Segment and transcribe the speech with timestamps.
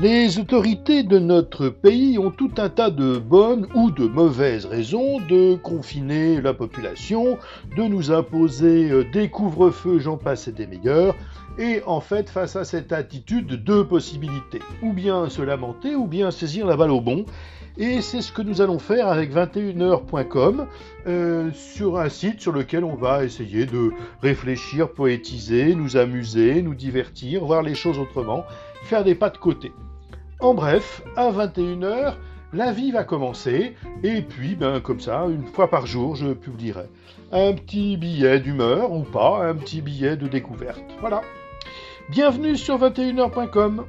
[0.00, 5.18] Les autorités de notre pays ont tout un tas de bonnes ou de mauvaises raisons
[5.28, 7.36] de confiner la population,
[7.76, 11.16] de nous imposer euh, des couvre-feux, j'en passe et des meilleurs.
[11.58, 14.60] Et en fait, face à cette attitude, deux possibilités.
[14.84, 17.26] Ou bien se lamenter, ou bien saisir la balle au bon.
[17.76, 20.66] Et c'est ce que nous allons faire avec 21h.com
[21.08, 23.90] euh, sur un site sur lequel on va essayer de
[24.22, 28.44] réfléchir, poétiser, nous amuser, nous divertir, voir les choses autrement,
[28.84, 29.72] faire des pas de côté.
[30.40, 32.14] En bref, à 21h,
[32.52, 33.74] la vie va commencer,
[34.04, 36.84] et puis, ben, comme ça, une fois par jour, je publierai
[37.32, 40.84] un petit billet d'humeur ou pas, un petit billet de découverte.
[41.00, 41.22] Voilà.
[42.08, 43.84] Bienvenue sur 21h.com.